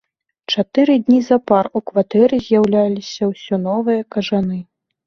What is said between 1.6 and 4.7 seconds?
у кватэры з'яўляліся ўсё новыя кажаны.